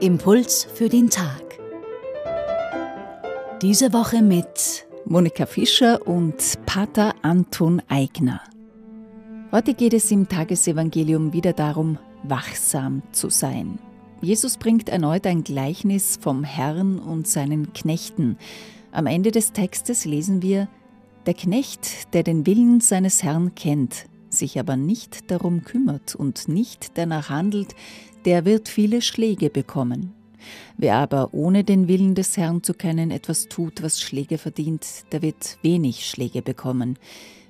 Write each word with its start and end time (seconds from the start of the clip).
Impuls 0.00 0.66
für 0.72 0.88
den 0.88 1.10
Tag. 1.10 1.58
Diese 3.60 3.92
Woche 3.92 4.22
mit 4.22 4.86
Monika 5.04 5.44
Fischer 5.44 6.06
und 6.06 6.36
Pater 6.64 7.14
Anton 7.20 7.82
Eigner. 7.88 8.40
Heute 9.52 9.74
geht 9.74 9.92
es 9.92 10.10
im 10.10 10.26
Tagesevangelium 10.26 11.34
wieder 11.34 11.52
darum, 11.52 11.98
wachsam 12.22 13.02
zu 13.12 13.28
sein. 13.28 13.78
Jesus 14.22 14.56
bringt 14.56 14.88
erneut 14.88 15.26
ein 15.26 15.44
Gleichnis 15.44 16.18
vom 16.18 16.44
Herrn 16.44 17.00
und 17.00 17.28
seinen 17.28 17.74
Knechten. 17.74 18.38
Am 18.92 19.04
Ende 19.06 19.30
des 19.30 19.52
Textes 19.52 20.06
lesen 20.06 20.40
wir, 20.40 20.68
der 21.26 21.34
Knecht, 21.34 22.14
der 22.14 22.22
den 22.22 22.46
Willen 22.46 22.80
seines 22.80 23.22
Herrn 23.22 23.54
kennt, 23.54 24.06
sich 24.30 24.58
aber 24.58 24.76
nicht 24.76 25.30
darum 25.30 25.64
kümmert 25.64 26.14
und 26.14 26.48
nicht 26.48 26.96
danach 26.96 27.30
handelt, 27.30 27.74
der 28.24 28.44
wird 28.44 28.68
viele 28.68 29.02
Schläge 29.02 29.50
bekommen. 29.50 30.14
Wer 30.78 30.96
aber 30.96 31.34
ohne 31.34 31.64
den 31.64 31.88
Willen 31.88 32.14
des 32.14 32.36
Herrn 32.36 32.62
zu 32.62 32.72
kennen 32.72 33.10
etwas 33.10 33.48
tut, 33.48 33.82
was 33.82 34.00
Schläge 34.00 34.38
verdient, 34.38 34.86
der 35.12 35.22
wird 35.22 35.58
wenig 35.62 36.06
Schläge 36.08 36.42
bekommen. 36.42 36.98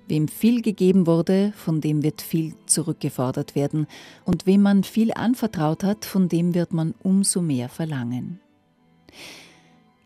Wem 0.09 0.27
viel 0.27 0.61
gegeben 0.61 1.07
wurde, 1.07 1.53
von 1.57 1.81
dem 1.81 2.03
wird 2.03 2.21
viel 2.21 2.55
zurückgefordert 2.67 3.55
werden, 3.55 3.87
und 4.25 4.45
wem 4.47 4.63
man 4.63 4.83
viel 4.83 5.13
anvertraut 5.13 5.85
hat, 5.85 6.05
von 6.05 6.29
dem 6.29 6.55
wird 6.55 6.73
man 6.73 6.95
umso 7.05 7.43
mehr 7.43 7.69
verlangen. 7.69 8.41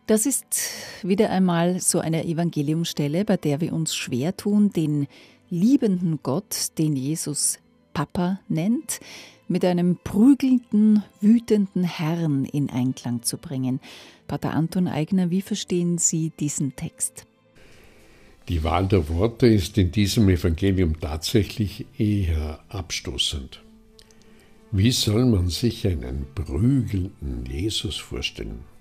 Das 0.07 0.27
ist 0.27 0.45
wieder 1.01 1.31
einmal 1.31 1.79
so 1.79 1.99
eine 1.99 2.25
Evangeliumstelle, 2.25 3.25
bei 3.25 3.37
der 3.37 3.59
wir 3.59 3.73
uns 3.73 3.95
schwer 3.95 4.37
tun, 4.37 4.69
den 4.71 5.07
liebenden 5.49 6.19
Gott, 6.21 6.77
den 6.77 6.95
Jesus 6.95 7.57
Papa 7.93 8.39
nennt, 8.47 8.99
mit 9.47 9.65
einem 9.65 9.97
prügelnden, 10.03 11.03
wütenden 11.21 11.83
Herrn 11.83 12.45
in 12.45 12.69
Einklang 12.69 13.23
zu 13.23 13.37
bringen. 13.37 13.79
Pater 14.27 14.53
Anton 14.53 14.87
Eigner, 14.87 15.31
wie 15.31 15.41
verstehen 15.41 15.97
Sie 15.97 16.31
diesen 16.39 16.75
Text? 16.75 17.25
Die 18.47 18.63
Wahl 18.63 18.87
der 18.87 19.09
Worte 19.09 19.47
ist 19.47 19.75
in 19.79 19.91
diesem 19.91 20.29
Evangelium 20.29 20.99
tatsächlich 20.99 21.87
eher 21.97 22.59
abstoßend. 22.69 23.63
Wie 24.71 24.91
soll 24.91 25.25
man 25.25 25.49
sich 25.49 25.87
einen 25.87 26.27
prügelnden 26.35 27.45
Jesus 27.47 27.97
vorstellen? 27.97 28.74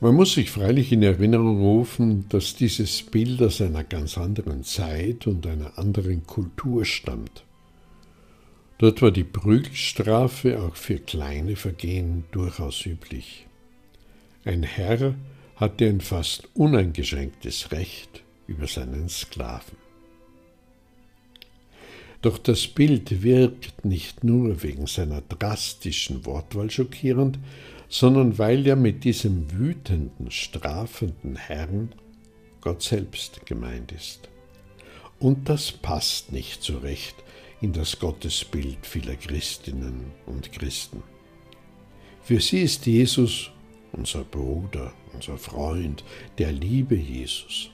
Man 0.00 0.14
muss 0.16 0.34
sich 0.34 0.50
freilich 0.50 0.92
in 0.92 1.02
Erinnerung 1.02 1.60
rufen, 1.60 2.28
dass 2.28 2.56
dieses 2.56 3.02
Bild 3.02 3.40
aus 3.40 3.60
einer 3.60 3.84
ganz 3.84 4.18
anderen 4.18 4.64
Zeit 4.64 5.26
und 5.26 5.46
einer 5.46 5.78
anderen 5.78 6.26
Kultur 6.26 6.84
stammt. 6.84 7.44
Dort 8.78 9.00
war 9.02 9.12
die 9.12 9.24
Prügelstrafe 9.24 10.60
auch 10.60 10.76
für 10.76 10.98
kleine 10.98 11.56
Vergehen 11.56 12.24
durchaus 12.32 12.84
üblich. 12.84 13.46
Ein 14.44 14.62
Herr 14.62 15.14
hatte 15.56 15.86
ein 15.86 16.00
fast 16.00 16.48
uneingeschränktes 16.54 17.70
Recht 17.72 18.22
über 18.46 18.66
seinen 18.66 19.08
Sklaven. 19.08 19.78
Doch 22.20 22.38
das 22.38 22.66
Bild 22.66 23.22
wirkt 23.22 23.84
nicht 23.84 24.24
nur 24.24 24.62
wegen 24.62 24.86
seiner 24.86 25.20
drastischen 25.20 26.26
Wortwahl 26.26 26.70
schockierend, 26.70 27.38
sondern 27.88 28.38
weil 28.38 28.66
ja 28.66 28.76
mit 28.76 29.04
diesem 29.04 29.50
wütenden, 29.52 30.30
strafenden 30.30 31.36
Herrn 31.36 31.92
Gott 32.60 32.82
selbst 32.82 33.46
gemeint 33.46 33.92
ist. 33.92 34.28
Und 35.18 35.48
das 35.48 35.72
passt 35.72 36.32
nicht 36.32 36.62
so 36.62 36.78
recht 36.78 37.14
in 37.60 37.72
das 37.72 37.98
Gottesbild 37.98 38.86
vieler 38.86 39.16
Christinnen 39.16 40.12
und 40.26 40.52
Christen. 40.52 41.02
Für 42.22 42.40
sie 42.40 42.62
ist 42.62 42.86
Jesus 42.86 43.50
unser 43.92 44.24
Bruder, 44.24 44.92
unser 45.12 45.38
Freund, 45.38 46.04
der 46.38 46.52
liebe 46.52 46.96
Jesus. 46.96 47.70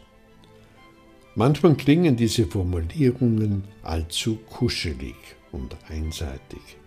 Manchmal 1.35 1.77
klingen 1.77 2.17
diese 2.17 2.47
Formulierungen 2.47 3.65
allzu 3.83 4.37
kuschelig 4.37 5.15
und 5.53 5.77
einseitig. 5.89 6.80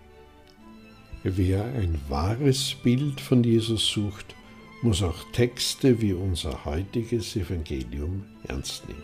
Wer 1.23 1.63
ein 1.63 1.99
wahres 2.09 2.75
Bild 2.83 3.21
von 3.21 3.45
Jesus 3.45 3.87
sucht, 3.87 4.35
muss 4.81 5.01
auch 5.01 5.23
Texte 5.31 6.01
wie 6.01 6.11
unser 6.11 6.65
heutiges 6.65 7.37
Evangelium 7.37 8.25
ernst 8.45 8.87
nehmen. 8.89 9.01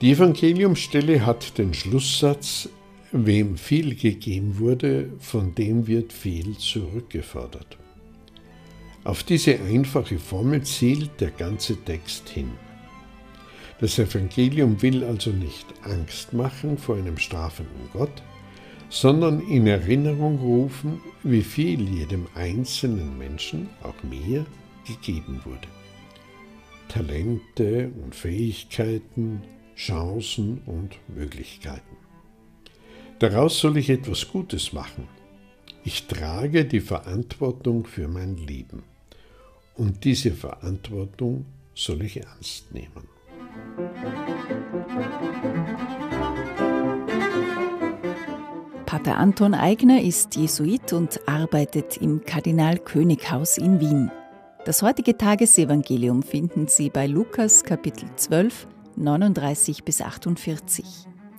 Die 0.00 0.12
Evangeliumstelle 0.12 1.26
hat 1.26 1.58
den 1.58 1.74
Schlusssatz, 1.74 2.68
wem 3.10 3.58
viel 3.58 3.96
gegeben 3.96 4.58
wurde, 4.58 5.10
von 5.18 5.56
dem 5.56 5.88
wird 5.88 6.12
viel 6.12 6.56
zurückgefordert. 6.56 7.76
Auf 9.02 9.24
diese 9.24 9.58
einfache 9.58 10.20
Formel 10.20 10.62
zielt 10.62 11.20
der 11.20 11.32
ganze 11.32 11.76
Text 11.84 12.28
hin. 12.28 12.52
Das 13.80 13.98
Evangelium 13.98 14.80
will 14.82 15.02
also 15.02 15.30
nicht 15.30 15.66
Angst 15.82 16.32
machen 16.32 16.78
vor 16.78 16.96
einem 16.96 17.18
strafenden 17.18 17.88
Gott, 17.92 18.22
sondern 18.90 19.40
in 19.40 19.66
Erinnerung 19.68 20.38
rufen, 20.40 21.00
wie 21.22 21.42
viel 21.42 21.88
jedem 21.88 22.26
einzelnen 22.34 23.16
Menschen, 23.16 23.70
auch 23.82 24.02
mir, 24.02 24.44
gegeben 24.86 25.40
wurde. 25.44 25.68
Talente 26.88 27.92
und 28.02 28.14
Fähigkeiten, 28.14 29.42
Chancen 29.76 30.60
und 30.66 30.98
Möglichkeiten. 31.08 31.96
Daraus 33.20 33.60
soll 33.60 33.76
ich 33.76 33.88
etwas 33.90 34.28
Gutes 34.28 34.72
machen. 34.72 35.06
Ich 35.84 36.06
trage 36.06 36.64
die 36.64 36.80
Verantwortung 36.80 37.86
für 37.86 38.08
mein 38.08 38.36
Leben. 38.36 38.82
Und 39.74 40.04
diese 40.04 40.32
Verantwortung 40.32 41.46
soll 41.74 42.02
ich 42.02 42.16
ernst 42.18 42.74
nehmen. 42.74 43.08
Pater 48.90 49.18
Anton 49.18 49.54
Eigner 49.54 50.02
ist 50.02 50.34
Jesuit 50.34 50.92
und 50.92 51.20
arbeitet 51.28 51.98
im 51.98 52.24
Kardinal 52.24 52.76
Könighaus 52.76 53.56
in 53.56 53.78
Wien. 53.78 54.10
Das 54.64 54.82
heutige 54.82 55.16
Tagesevangelium 55.16 56.24
finden 56.24 56.66
Sie 56.66 56.90
bei 56.90 57.06
Lukas 57.06 57.62
Kapitel 57.62 58.08
12, 58.16 58.66
39 58.96 59.84
bis 59.84 60.02
48. 60.02 60.84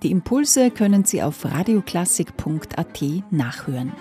Die 0.01 0.11
Impulse 0.11 0.71
können 0.71 1.03
Sie 1.03 1.21
auf 1.21 1.43
radioklassik.at 1.43 3.03
nachhören. 3.31 3.91